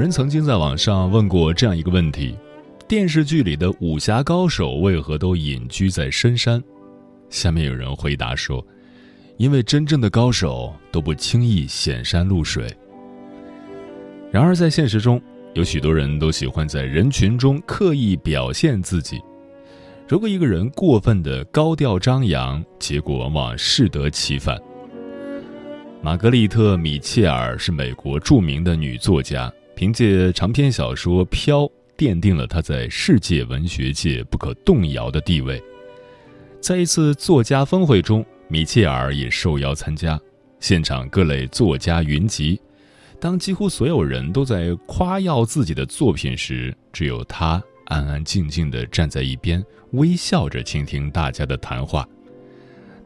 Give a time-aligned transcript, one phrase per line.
[0.00, 2.34] 人曾经在网上问过这样一个问题：
[2.88, 6.58] 电视剧里的武侠高手为何都隐居在深山？
[7.28, 8.66] 下面有人回答说
[9.36, 12.66] ：“因为真正的高手都不轻易显山露水。”
[14.32, 15.20] 然而在现实中，
[15.52, 19.20] 有许多人都喜欢在人群中刻意表现自己。
[20.08, 24.58] 如果一个人过分的高调张扬，结果往往适得其反。
[26.00, 29.52] 玛格丽特·米切尔是美国著名的女作家。
[29.80, 31.60] 凭借长篇小说《飘》，
[31.96, 35.58] 奠定了他在世界文学界不可动摇的地位。
[36.60, 40.20] 在一次作家峰会中，米切尔也受邀参加，
[40.58, 42.60] 现场各类作家云集。
[43.18, 52.06] 当几乎所有人都在夸耀自己的作品时，只有他安安静静地站在一边，微笑着倾听大家的谈话。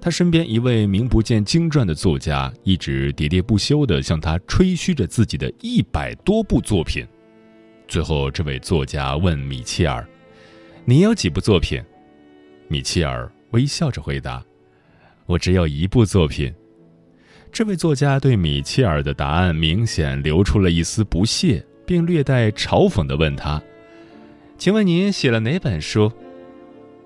[0.05, 7.07] 他身边一位名不见经传的作家，一直喋喋不休地向他吹嘘着自己的一百多部作品。
[7.89, 10.07] 最后，这位作家问米切尔
[10.85, 11.83] ：“你有几部作品？”
[12.69, 14.45] 米切尔微笑着回答
[15.25, 16.53] ：“我只有一部作品。”
[17.51, 23.63] 这位作家对米切尔的答案明显流出了一丝不屑，并略带嘲讽地问他
[24.59, 26.13] ：“请问您写了哪本书？”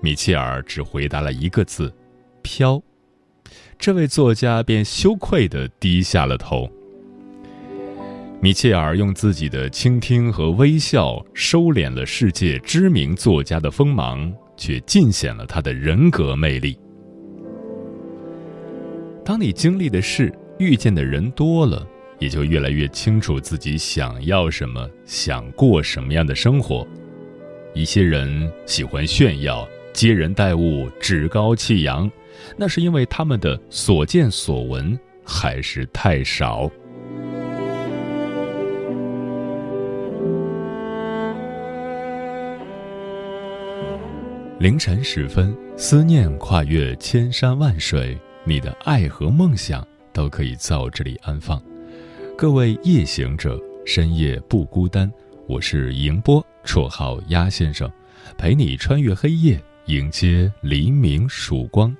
[0.03, 1.95] 米切尔只回答了一个字
[2.43, 2.83] ：“飘。”
[3.79, 6.69] 这位作家便羞愧地低下了头。
[8.41, 16.77] 米切尔用自己的倾听和微笑收敛了世界知名作家的锋芒，却尽显了他的人格魅力。
[19.23, 21.87] 当你经历的事、遇见的人多了，
[22.19, 26.85] 也就越来越清楚自己想要什么，想过什么样的生活。
[27.73, 32.11] 一些人喜欢炫耀，接人待物趾高气扬。
[32.57, 36.69] 那是因为他们的所见所闻还是太少。
[44.59, 51.61] 凌晨时分，思念跨越千山万水，你的爱和梦想都可以在这里安放。
[52.37, 55.09] 各位夜行者，深夜不孤单。
[55.47, 57.89] 我是迎波，绰号鸭先生，
[58.37, 61.95] 陪你穿越黑夜，迎接黎明曙光。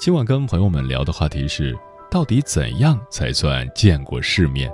[0.00, 1.78] 今晚跟朋友们聊的话题是：
[2.10, 4.72] 到底怎样才算见过世面？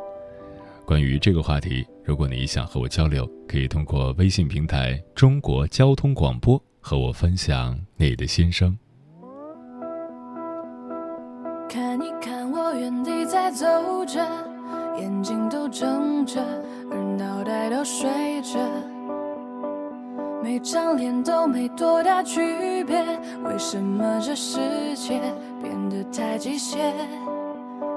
[0.85, 8.79] 关于这个话题，如果你想和我交流，可以通过微信平台“中国交通广播”和我分享你的心声。
[11.69, 13.67] 看一看我原地在走
[14.07, 14.25] 着，
[14.97, 16.41] 眼睛都睁着，
[16.89, 18.09] 而脑袋都睡
[18.43, 18.61] 着。
[20.47, 23.05] 每张脸都没多大区别，
[23.43, 24.61] 为什么这世
[24.95, 25.21] 界
[25.61, 26.79] 变得太机械？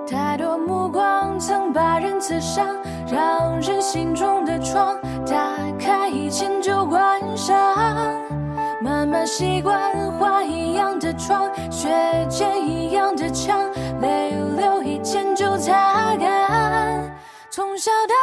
[0.10, 2.76] 太多目光曾把人刺伤，
[3.08, 7.56] 让人心中的窗打开以前就关上。
[8.82, 11.88] 慢慢习惯画一样的窗，学
[12.28, 13.64] 建一样的墙，
[14.02, 17.16] 泪流一天就擦干。
[17.52, 18.16] 从小到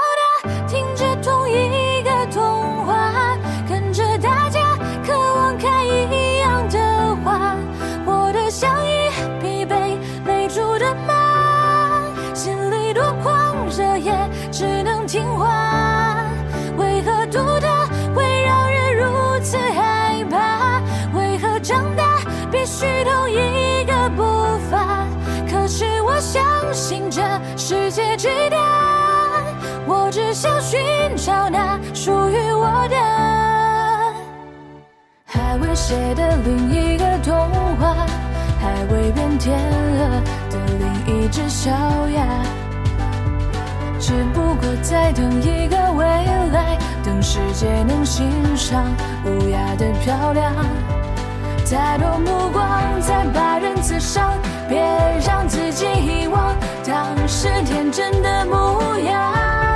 [30.39, 30.79] 想寻
[31.17, 32.97] 找那属于我的
[35.25, 37.35] 还未写的另一个童
[37.77, 38.07] 话
[38.61, 42.27] 还未变天鹅的另一只小鸭。
[43.99, 48.85] 只不过在等一个未来等世界能欣赏
[49.25, 50.53] 乌鸦的漂亮。
[51.65, 54.83] 太多目光在把人刺伤别
[55.27, 56.55] 让自己遗忘
[56.87, 59.76] 当时天真的模样。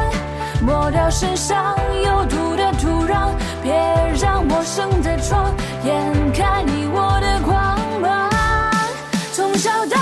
[0.62, 1.74] 抹掉身上
[2.04, 3.30] 有毒的土壤，
[3.62, 3.72] 别
[4.20, 5.54] 让陌生的窗
[5.84, 8.30] 掩盖你我的光芒。
[9.32, 9.96] 从小到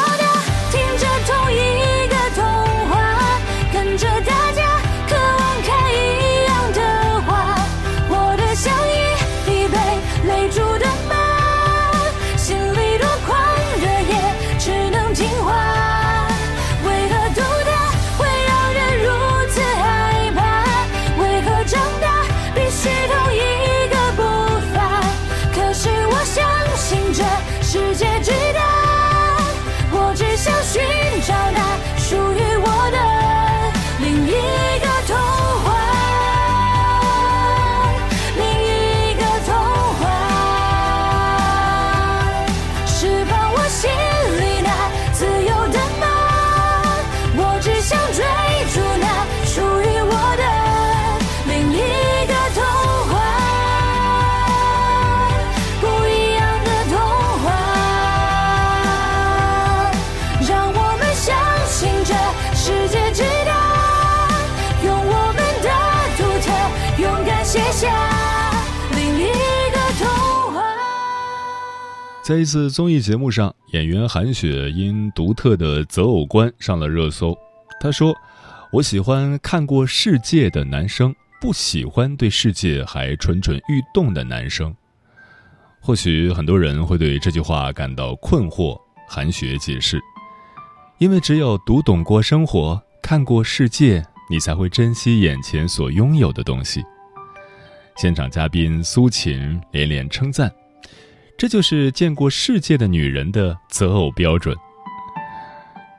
[72.28, 77.34] 在一次综艺节目上，演员韩雪因独特的择偶观上了热搜。
[77.80, 78.14] 她说
[78.70, 84.76] ：“我喜欢看过世界的男生，不喜欢对世界还蠢蠢欲动的男生。”
[85.80, 88.78] 或许很多人会对这句话感到困惑。
[89.08, 89.98] 韩雪解释
[91.00, 96.84] ：“因为只有读懂过生活，看过世界，你才会珍惜眼前所拥有的东西。”
[97.96, 100.52] 现场嘉宾苏秦连连称赞。
[101.38, 104.56] 这就是见过世界的女人的择偶标准。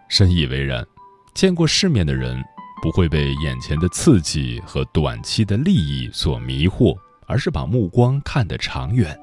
[0.10, 0.86] 深以为然，
[1.34, 2.44] 见过世面的人
[2.82, 6.94] 不会被眼前的刺激和短期的利益所迷惑，
[7.26, 9.18] 而是把目光看得长远。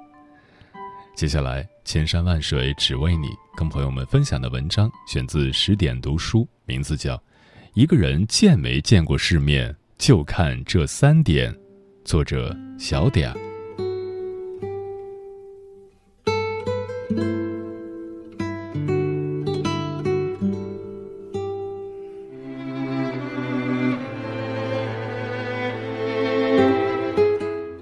[1.15, 7.15] 接下来，千山万水只为你，跟朋友们分享的文章选自十点读书，名字叫
[7.75, 11.53] 《一个人见没见过世面，就看这三点》，
[12.07, 13.35] 作者小点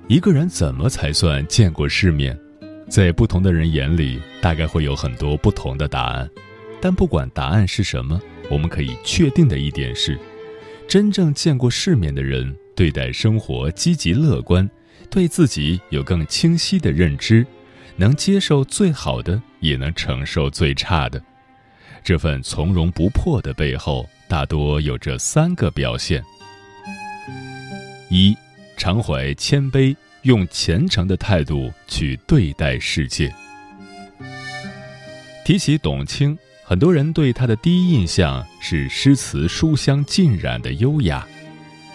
[0.06, 2.39] 一个人怎么才算见过世面？
[2.91, 6.29] 在不同的人眼里，大概会有很多不同的答案。
[6.79, 8.21] 但不管答案是什么，
[8.51, 10.19] 我们可以确定的一点是，
[10.87, 14.69] 真正见过世面的人，对待生活积极乐观，
[15.09, 17.47] 对自己有更清晰的认知，
[17.97, 21.21] 能接受最好的，也能承受最差的。
[22.03, 26.23] 这份从容不迫的背后，大多有这三个表现：
[28.11, 28.37] 一。
[28.76, 33.33] 常怀谦卑，用虔诚的态度去对待世界。
[35.45, 41.26] 提起董卿，很多人对她的第一印象是诗词书香浸染的优雅。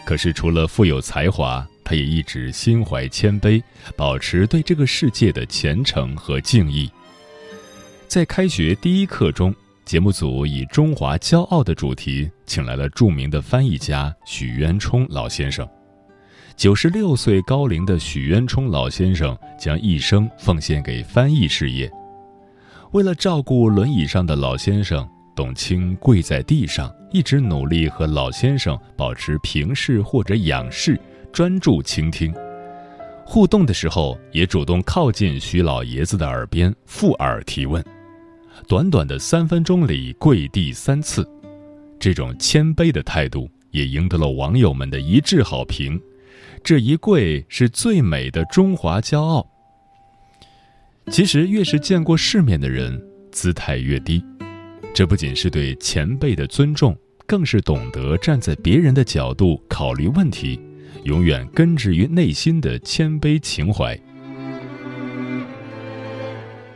[0.06, 3.62] 可是，除了富有才华，她也一直心怀谦卑，
[3.96, 6.90] 保持对这个世界的虔诚和敬意。
[8.08, 9.54] 在开学第一课中，
[9.86, 15.68] 节目组以“中华骄傲”的主题，请来了著名的翻译家许渊冲老先生。
[16.60, 21.90] 九十六岁高龄的许渊冲老先生将一生奉献给翻译事业。
[22.92, 31.00] 为了照顾轮椅上的老先生，董卿跪在地上，一直努力和老先生保持平视或者仰视，
[31.32, 32.36] 专注倾听。
[33.26, 37.82] 互动的时候，也主动靠近许老爷子的耳边附耳提问。
[38.68, 41.26] 短短的三分钟里，跪地三次，
[41.98, 45.98] 这种谦卑的态度也赢得了网友们的一致好评。
[46.64, 49.48] 这一跪是最美的中华骄傲。
[51.12, 53.02] 其实，越是见过世面的人，
[53.32, 54.24] 姿态越低。
[54.94, 60.60] 这不仅是对前辈的尊重，更是懂得站在别人的角度考虑问题，
[61.04, 63.98] 永远根植于内心的谦卑情怀。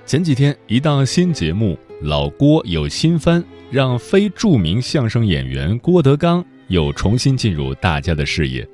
[0.05, 8.67] 前几天，一档新节目《老郭有新番》，让非著名相声演员郭德纲又重新进入大家的视野。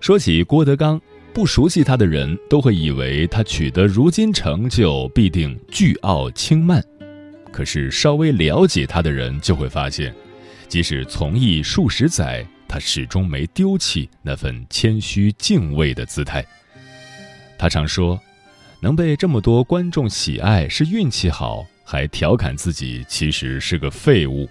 [0.00, 0.98] 说起郭德纲，
[1.34, 6.82] 不熟悉他的人都会以为他取得如今成就必定倨傲轻慢，
[7.52, 10.14] 可是稍微了解他的人就会发现，
[10.68, 16.42] 即使从艺数十载，他始终没丢弃那份谦虚敬畏的姿态。
[17.58, 18.18] 他常说，
[18.80, 24.48] 能被这么多观众喜爱是运气好，还调侃自己其实是个废物。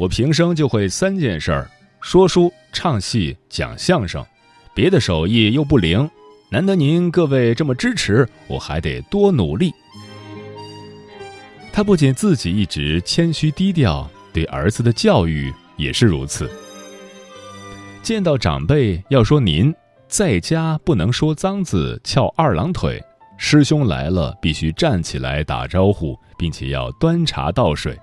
[0.00, 1.70] 我平生就会三件事儿：
[2.06, 4.24] 说书、唱戏、讲相声。
[4.72, 6.08] 别的手艺又不灵，
[6.52, 9.72] 难得您各位这么支持，我还得多努力。
[11.72, 16.48] 他不仅自己一直谦虚低调，对儿子的教育也是如此。
[18.04, 19.74] 见到长辈要说您，
[20.06, 23.02] 在家不能说脏字、翘二郎腿。
[23.36, 27.98] 师兄来了，必须站起来打招呼，并且要端茶倒水。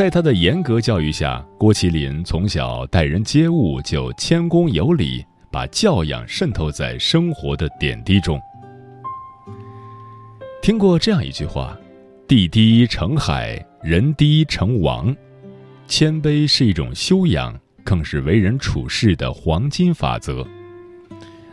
[0.00, 5.22] 在他的严格教育下，郭麒麟从小待人接物就谦恭有礼。
[5.52, 8.40] 把教养渗透在生活的点滴中。
[10.62, 11.78] 听过这样一句话
[12.26, 15.14] ：“地低成海，人低成王。”
[15.86, 17.54] 谦卑是一种修养，
[17.84, 20.42] 更是为人处事的黄金法则。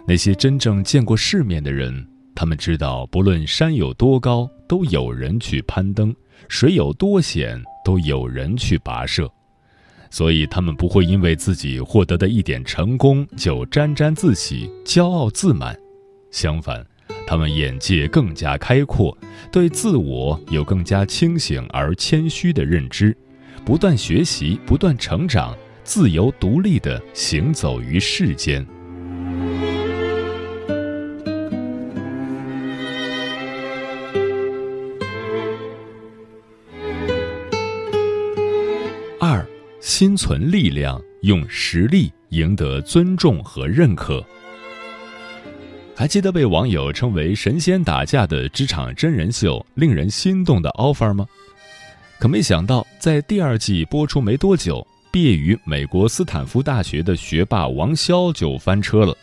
[0.08, 6.13] 那些真正见过世面的人，他们知道，不论山有多高，都有人去攀登；
[6.48, 9.32] 水有多险，都有人去跋涉。
[10.10, 15.74] 所以，他们不会因为自己获得的一点成功就沾沾自喜、骄傲自满。
[16.32, 16.86] 相反，
[17.25, 19.17] 他们眼界更加开阔，
[19.50, 23.15] 对自我有更加清醒而谦虚的认知，
[23.63, 28.65] 不断学习、不断成长，自由独立地行走于世间。
[39.98, 44.24] 心存力量，用实力赢得尊重和认可。
[45.96, 51.25] 还记得被网友称为“神仙打架”的职场真人秀令人心动的 offer 吗？
[52.20, 59.18] 可没想到，在第二季播出没多久，毕业于美国斯坦福大学的学霸王潇就翻车了。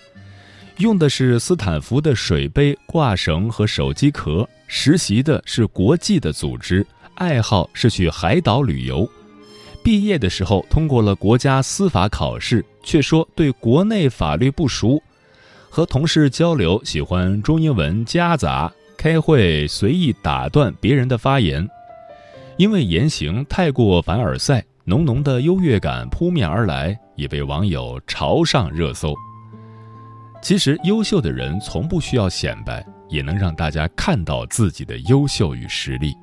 [0.79, 9.09] 用的是斯坦福的水杯、挂绳和手机壳，实习的是国际的组织，爱好是去海岛旅游。
[9.85, 15.01] 毕业的时候通过了国家司法考试，却说对国内法律不熟，
[15.69, 21.69] 和同事交流喜欢中英文夹杂，开会随意打断别人的发言，
[22.57, 29.15] 因为言行太过凡尔赛，浓浓的优越感扑面而来，也被网友嘲上热搜。
[30.41, 36.15] 其实，优秀的人从不需要显摆，也能让大家看到自己的优秀与实力。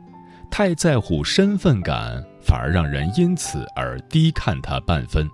[0.50, 2.24] 太在乎身份感。
[2.44, 5.30] 反而让人因此而低看他半分。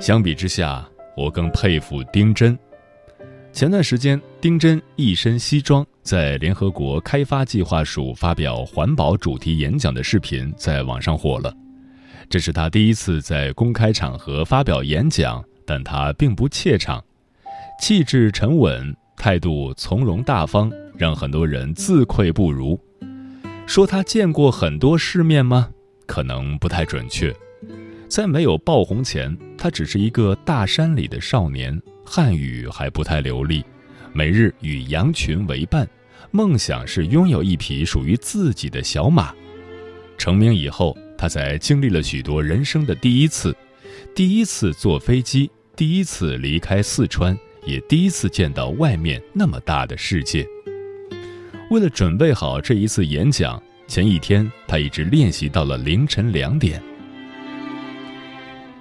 [0.00, 2.58] 相比之下，我更佩服丁真。
[3.52, 11.52] 前段时间，丁真一身西装在联合国开发计划署发表环保主题演讲的视频在网上火了。
[12.28, 17.02] 这是他第一次在公开场合发表演讲，但他并不怯场，
[17.80, 22.78] 气质沉稳，态度从容大方，让很多人自愧不如。
[23.68, 25.68] 说他见过很多世面吗？
[26.06, 27.36] 可能不太准确。
[28.08, 33.62] 在没有爆红前，他只是一个大山里的少年，汉语还不太流利，
[34.14, 35.86] 每日与羊群为伴，
[36.30, 39.34] 梦想是拥有一匹属于自己的小马。
[40.16, 43.54] 成名以后，他才经历了许多人生的第一次：
[44.14, 50.48] 第一次坐飞机，第一次离开四川，也第一次见到外面那么大的世界。
[51.70, 56.82] 为了准备好这一次演讲，前一天他一直练习到了凌晨两点。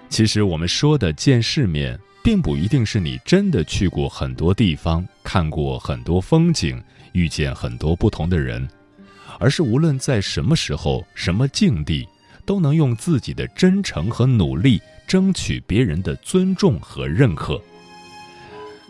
[0.07, 8.65] 其实我们说的见世面，并不一定是你真的去过很多地方，看过很多风景，遇见很多不同的人，
[9.37, 12.07] 而是无论在什么时候、什么境地，
[12.45, 17.61] 都能用自己的真诚和努力争取别人的尊重和认可。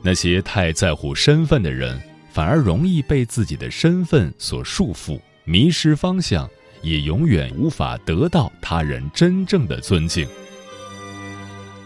[0.03, 1.99] 那些太在乎身份的人。
[2.37, 6.47] 反而容易被自己的身份所束缚，迷失方向，
[6.83, 10.27] 也永远无法得到他人真正的尊敬。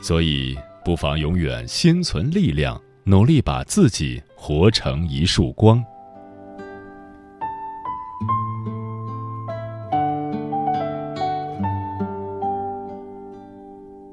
[0.01, 5.81] 所以，不妨永远心存力量，努力把自己活成一束光。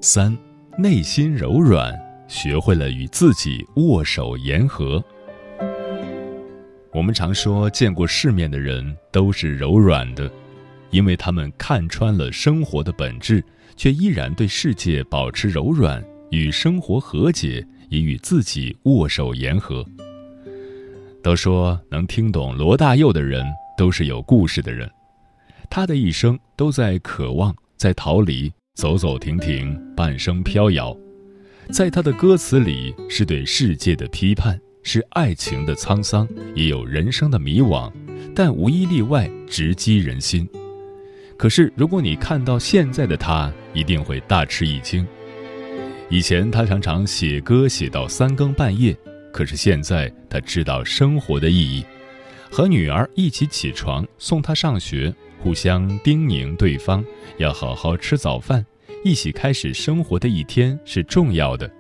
[0.00, 0.38] 三，
[0.78, 1.92] 内心柔软，
[2.28, 5.04] 学会了与自己握手言和。
[6.92, 10.30] 我们常说，见过世面的人都是柔软的，
[10.90, 13.45] 因为他们看穿了生活的本质，
[13.76, 19.85] 却依然对世界保持柔软，与生活和解，以与自己握手言和。
[21.23, 23.45] 都说能听懂罗大佑的人
[23.76, 24.90] 都是有故事的人，
[25.68, 30.97] 他的一生都在渴望，在逃离，走走停停，半生飘摇。
[31.71, 34.59] 在他的歌词里，是对世界的批判，
[34.90, 37.92] 是爱情的沧桑，也有人生的迷惘，
[38.35, 40.49] 但无一例外直击人心。
[41.37, 45.07] 可是，如果你看到现在的他，一定会大吃一惊。
[46.09, 48.97] 以前他常常写歌写到三更半夜。
[49.30, 51.85] 可是现在，他知道生活的意义，
[52.50, 57.04] 和女儿一起起床送她上学，互相叮咛对方
[57.37, 58.64] 要好好吃早饭，
[59.04, 61.71] 一起开始生活的一天是重要的。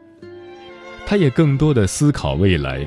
[1.06, 2.86] 他也更多的思考未来，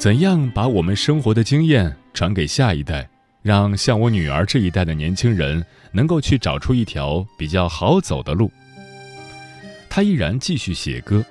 [0.00, 3.06] 怎样把我们生活的经验传给下一代，
[3.42, 8.50] 让像我女儿这一代的年轻人能够去找出一条比较好走的路。
[9.90, 11.22] 他依然继续写歌。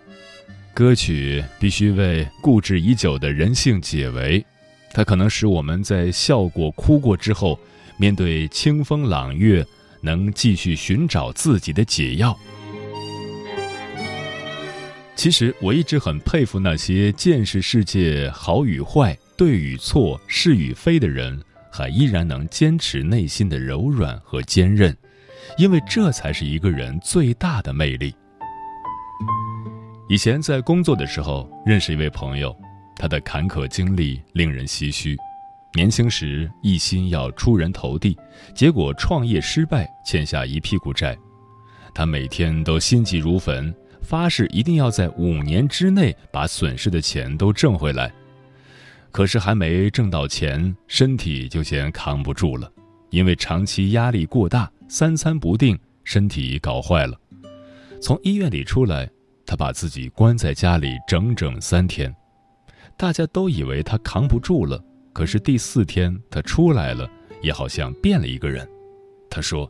[0.72, 4.46] 歌曲必须为固执已久的人性解围，
[4.94, 7.60] 它可能使我们在笑过、哭过之后，
[7.98, 9.66] 面对清风朗月，
[10.00, 12.38] 能继续寻找自己的解药。
[15.20, 21.38] 其实我一直很佩服那些见识世界好与坏、对与错、是与非的人，
[21.70, 24.96] 还依然能坚持内心的柔软和坚韧，
[25.58, 28.16] 因为这才是一个人最大的魅力。
[30.08, 32.56] 以前在工作的时候认识一位朋友，
[32.96, 35.18] 他的坎坷经历令人唏嘘。
[35.74, 38.18] 年轻时一心要出人头地，
[38.56, 41.14] 结果创业失败，欠下一屁股债。
[41.94, 43.76] 他每天都心急如焚，
[44.10, 48.12] 发誓一定要在五年之内把损失的钱都挣回来。
[49.12, 52.72] 可是还没挣到钱，身体就先扛不住了，
[53.12, 57.16] 因为长期压力过大，三餐不定，身体搞坏了。
[58.02, 59.08] 从医院里出来。
[59.46, 62.16] 他把自己关在家里整整三天，
[62.96, 64.80] 大家都以为他扛不住了。
[65.12, 67.10] 可是第四天他出来了，
[67.42, 68.70] 也好像变了一个人。
[69.28, 69.68] 他说：“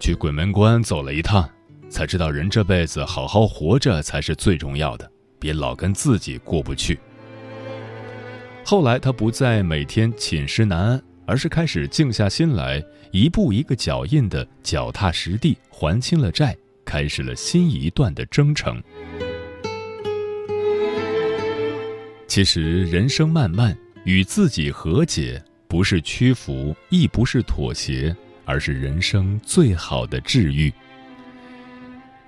[0.00, 1.46] 去鬼门关走了一趟，
[1.88, 6.98] 才知道人这辈子好好活着才是最重要的，别老跟自己过不去。”
[8.64, 16.56] 后来他不再每天寝食难安，而是开始静下心来，一步一个脚印的脚踏实地还清了债。
[16.84, 18.82] 开始了新一段的征程。
[22.26, 30.72] 其实人生漫漫，与自己和解，不是屈服，亦不是妥协，而是人生最好的治愈。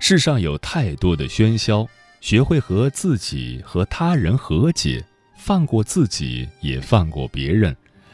[0.03, 1.87] 世上有太多的喧嚣，
[2.19, 5.01] 学会和自己和他人和解，
[5.37, 7.73] 放过自己，也放过别人，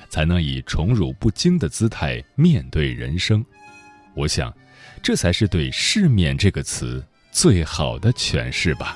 [0.10, 3.43] 才能以宠辱不惊的姿态面对人生。
[4.13, 4.54] 我想。
[5.04, 8.95] 这才是对“世面”这个词最好的诠释吧。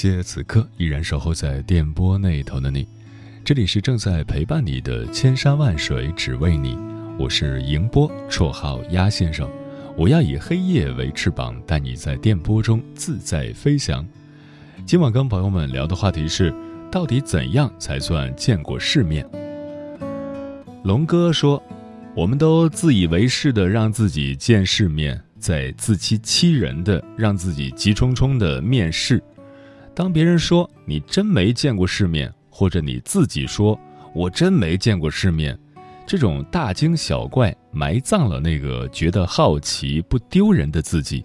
[0.00, 2.86] 谢此刻依然守候在电波那头的你。
[3.44, 6.78] 这里是正在陪伴你的千山万水只为你，
[7.18, 9.50] 我是迎波，绰号鸭先生。
[9.96, 14.06] 我要以黑夜为翅膀，带你在电波中自在飞翔。
[14.86, 16.54] 今晚跟朋友们聊的话题是：
[16.92, 19.28] 到底怎样才算见过世面？
[20.84, 21.60] 龙哥说，
[22.14, 29.20] 我们都自以为是的让自己见世面，在自欺欺人的让自己急冲冲的面试。
[29.98, 32.32] 当别人说你真没见过世面。
[32.48, 33.78] 或者你自己说，
[34.12, 35.56] 我真没见过世面，
[36.04, 41.24] 这种大惊小怪，埋葬了那个觉得好奇不丢人的自己。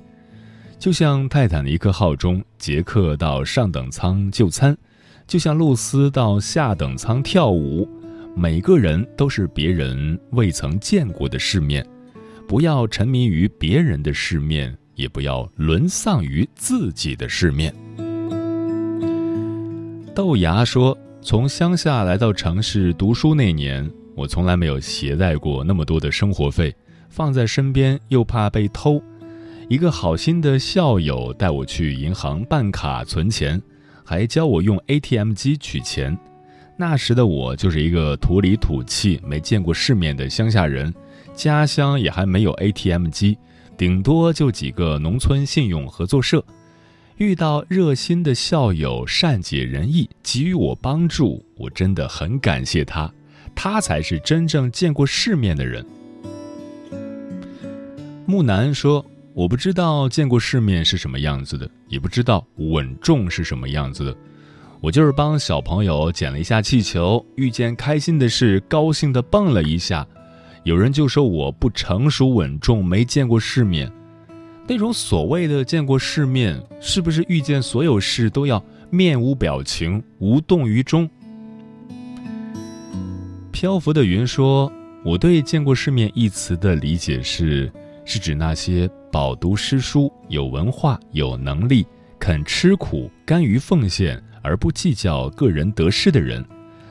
[0.78, 4.78] 就像泰坦尼克号中，杰克到上等舱就餐，
[5.26, 7.90] 就像露丝到下等舱跳舞，
[8.36, 11.84] 每个人都是别人未曾见过的世面。
[12.48, 17.74] 不要沉迷于别人的世面，也不要沦丧于自己的世面。
[20.16, 20.98] 豆芽说。
[21.26, 26.76] 从乡下来到城市读书那年，我从来没有携带过那么多的生活费，
[27.08, 29.02] 放在身边又怕被偷。
[29.70, 33.62] 一个好心的校友带我去银行办卡存钱，
[34.04, 36.18] 还教我用 ATM 机取钱。
[36.78, 40.94] 那时的我就是一个土里土气、没见过世面的乡下人，
[41.34, 43.38] 家乡也还没有 ATM 机，
[43.78, 46.44] 顶多就几个农村信用合作社。
[47.18, 53.12] 遇到热心的校友，善解人意，给予我帮助，我真的很感谢他。
[53.56, 55.86] 他才是真正见过世面的人。
[58.26, 64.16] 木南说：“我不知道见过世面是什么样子的，也不知道稳重是什么样子的。”
[64.82, 70.06] 我就是帮小朋友捡了一下气球，遇见开心的事，高兴的蹦了一下。
[70.64, 73.92] 有人就说我不成熟稳重，没见过世面。
[74.66, 81.10] 那种所谓的见过世面，是不是遇见所有事都要面无表情，无动于衷？
[83.52, 84.72] 漂浮的云说
[85.04, 87.72] ：“我对‘见过世面’一词的理解是，
[88.06, 91.86] 是指那些饱读诗书、有文化、有能力、
[92.18, 96.44] 肯吃苦、甘于奉献。”而不计较个人得失的人，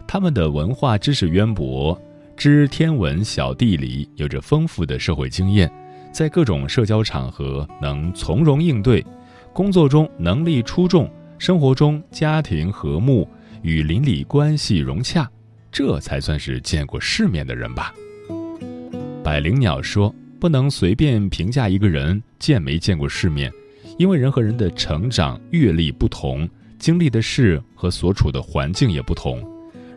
[0.08, 2.00] 他们的文化知识渊博，
[2.34, 5.70] 知天文晓地理，有着丰富的社会经验，
[6.12, 9.04] 在各种社交场合能从容应对，
[9.52, 13.26] 工作中能力出众，生活中家庭和睦，
[13.62, 15.28] 与邻里关系融洽，
[15.70, 17.94] 这才算是见过世面的人吧。
[19.24, 23.50] 百灵鸟说：“不能随便评价一个人见没见过世面，
[23.98, 26.48] 因为人和人的成长阅历不同。”
[26.78, 29.40] 经历的事和所处的环境也不同。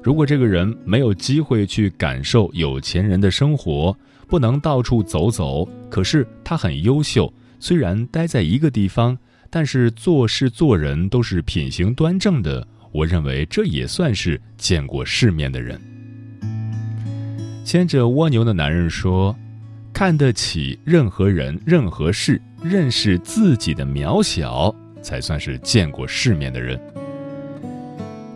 [0.03, 3.97] 如果这个人没有机会去感受有钱人的生活，
[4.27, 9.17] 不能到处走走，可是他很优秀，虽然待在一个地方，
[9.49, 12.67] 但是做事做人都是品行端正的。
[12.91, 15.79] 我认为这也算是见过世面的人。
[17.65, 19.35] 牵着蜗牛的男人说
[19.91, 26.79] ：“看得起任何人、任何事，认识自己的渺小。”才算是见过世面的人。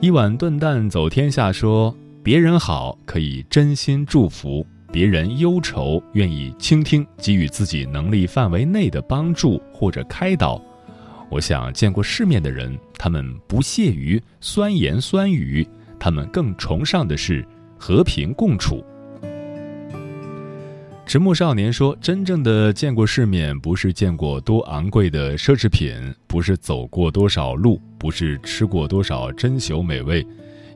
[0.01, 10.61] 一碗炖蛋走天下说：别人好可以真心祝福，别人忧愁愿意倾听，给予自己能力范围内的帮助或者开导。
[11.29, 15.67] 我想见过世面的人，他们不屑于酸言酸语，
[15.99, 17.45] 他们更崇尚的是
[17.77, 18.83] 和平共处。
[21.05, 25.91] 迟暮少年说：“真正的见过世面，不是见过多昂贵的奢侈品，
[26.27, 30.25] 不是走过多少路，不是吃过多少珍馐美味，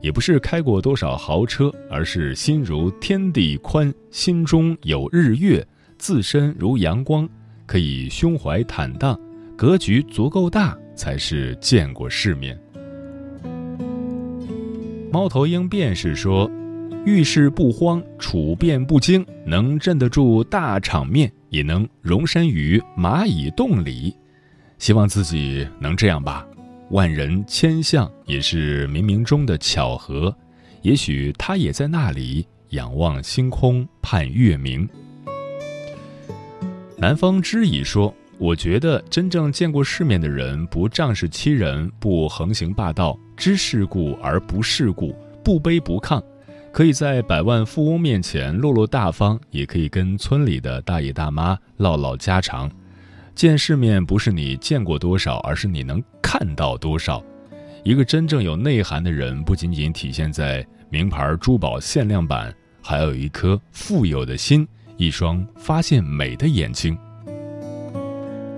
[0.03, 5.65] 也不是开过多少豪车，而是心如天地宽，心中有日月，
[5.97, 7.27] 自身如阳光，
[7.65, 9.19] 可以胸怀坦荡，
[9.57, 12.59] 格局足够大，才是见过世面。”
[15.11, 16.47] 猫头鹰便是说。
[17.05, 24.15] 遇事不慌，处变不惊，能镇得住大场面，也能容身于蚂蚁洞里。
[24.77, 26.47] 希望自己能这样吧。
[26.93, 30.35] 万人千相也是冥冥中的巧合，
[30.83, 34.87] 也许他也在那里仰望星空，盼月明。
[36.95, 46.21] 南方知已说：“我觉得真正见过世面的人，不仗势欺人，不横行霸道，知世故而不世故，不卑不亢。”
[46.71, 52.69] 可以在百万富翁面前落落大方，也可以跟村里的大爷大妈唠唠家常。
[53.35, 57.23] 见世面不是你见过多少，而是你能看到多少。
[57.83, 64.67] 一个真正有内涵的人，不仅仅体现在名牌珠宝限量版，还有一颗富有的心，
[64.97, 66.97] 一双发现美的眼睛。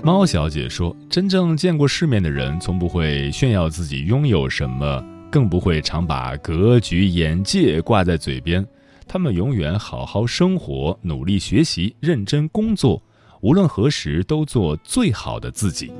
[0.03, 8.65] 猫小姐说：“真正见过世面的人，从不会炫耀自己拥有什么。”更不会常把格局、眼界挂在嘴边，
[9.05, 13.01] 他们永远好好生活，努力学习，认真工作，
[13.45, 15.93] 无论何时都做最好的自己。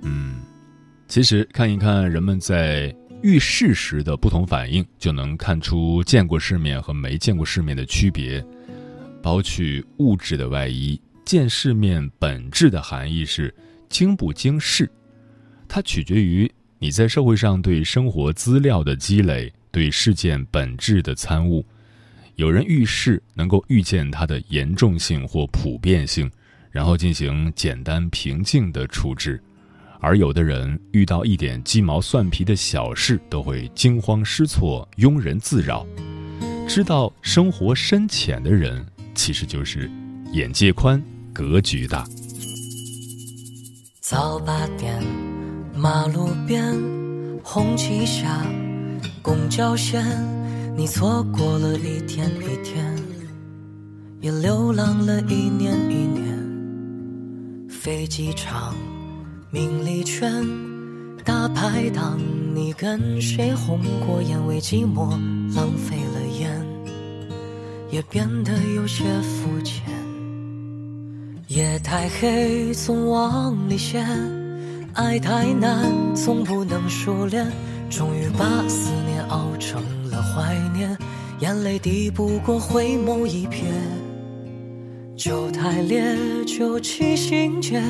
[0.00, 0.40] 嗯，
[1.06, 8.42] 其实看一看人们在遇事时的不同反应，就能看出见过世面和没见过世面的区别。
[9.22, 13.54] 剥去物质的外衣，见世面本质的含义是
[13.90, 14.90] 经不经世，
[15.68, 16.50] 它取决于。
[16.78, 21.62] 你在社会上对生活资料的积累，对事件本质的参悟，
[22.42, 26.28] 有人遇事能够预见它的严重性或普遍性，
[26.72, 29.40] 然后进行简单平静的处置，
[30.00, 35.86] 而有的人遇到一点鸡毛蒜皮的小事都会惊慌失措、庸人自扰。
[36.66, 39.88] 知道生活深浅的人，其实就是
[40.32, 41.00] 眼界宽、
[41.32, 42.04] 格局大。
[44.00, 45.00] 早八点。
[45.76, 46.74] 马路边，
[47.44, 48.44] 红旗下，
[49.22, 50.04] 公交线，
[50.74, 52.96] 你错过了一天一天。
[54.22, 57.68] 也流浪了一年一年。
[57.68, 58.72] 飞机场、
[59.50, 60.46] 名利圈、
[61.24, 62.20] 大排档，
[62.54, 64.46] 你跟谁红过眼？
[64.46, 65.10] 为寂寞
[65.56, 66.64] 浪费了烟，
[67.90, 69.82] 也变得有些肤浅。
[71.48, 74.06] 夜太黑，总往里陷；
[74.94, 77.44] 爱太难，总不能熟练。
[77.90, 80.96] 终于把思念熬成了怀念，
[81.40, 83.64] 眼泪抵不过回眸一瞥。
[85.16, 86.14] 酒太烈，
[86.46, 87.82] 酒气心结，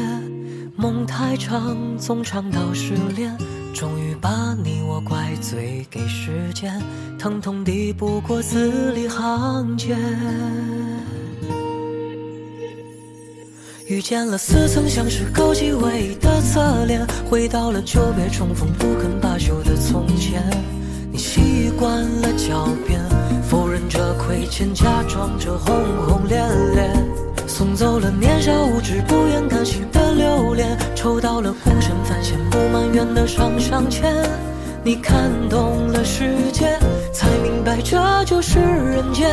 [0.77, 3.37] 梦太长，总长到失恋。
[3.75, 6.81] 终于把你我怪罪给时间，
[7.19, 9.99] 疼痛抵不过字里行间。
[13.89, 20.43] 遇见了，似曾相识，高级唯一的侧脸，回到了久别重逢不肯罢休的从前。
[21.83, 23.01] 你习惯了狡辩，
[23.43, 25.75] 否认着亏欠，假装着轰
[26.07, 26.39] 轰烈
[26.75, 26.89] 烈，
[27.49, 34.15] 送走了年少无知、不愿甘心的留恋，抽到了孤身犯险不埋怨的上上签。
[34.85, 36.79] 你看懂了世界，
[37.13, 39.29] 才明白这就是人间。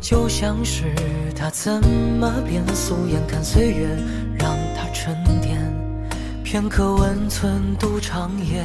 [0.00, 0.84] 就像是
[1.34, 1.82] 他怎
[2.20, 3.88] 么变素颜，看岁月
[4.38, 5.58] 让他沉淀，
[6.42, 8.62] 片刻温存度长夜。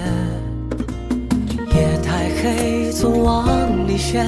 [1.74, 3.48] 夜太黑总往
[3.88, 4.28] 里陷，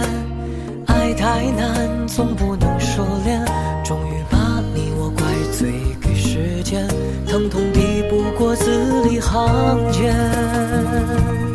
[0.87, 3.45] 爱太难总不能收敛，
[3.83, 5.71] 终于把你我怪罪
[6.01, 6.87] 给时间，
[7.27, 11.50] 疼痛抵不过字里行间。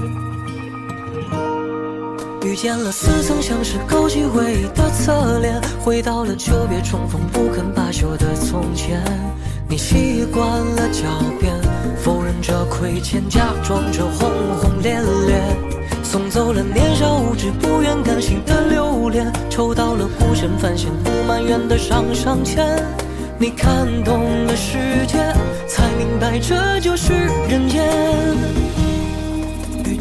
[2.56, 9.02] 见了似曾相识、勾起回忆的侧脸，回到了久别重逢不肯罢休的从前。
[9.68, 11.04] 你习惯了狡
[11.38, 11.52] 辩，
[12.02, 15.38] 否认着亏欠，假装着轰轰烈烈，
[16.02, 22.66] 送走了年少无知、不愿甘心的留恋，抽到了孤身犯险不埋怨的上上签。
[23.38, 25.18] 你看懂了世界，
[25.68, 27.12] 才明白这就是
[27.50, 27.84] 人间。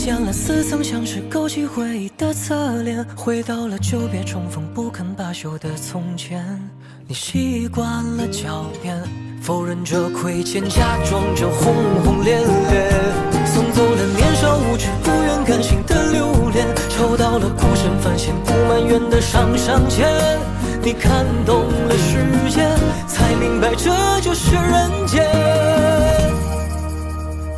[0.05, 6.45] 见了似曾相识、勾起回忆的侧脸，回到了久别重逢不肯罢休的从前。
[7.07, 8.95] 你习惯了狡辩，
[9.41, 12.91] 否认着亏欠，假装着轰轰烈烈，
[13.47, 20.07] 送走了年少无知、不愿甘心的留恋，抽到了孤身犯险不埋怨的上上签。
[20.83, 22.69] 你看懂了世界，
[23.07, 23.89] 才明白这
[24.21, 25.25] 就是人间。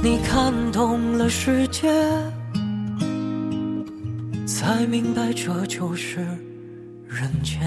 [0.02, 1.92] 你看懂了世界。
[4.60, 6.20] 才明白，这就是
[7.08, 7.62] 人间。